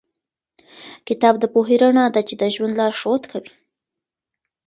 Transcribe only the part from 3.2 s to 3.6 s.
کوي.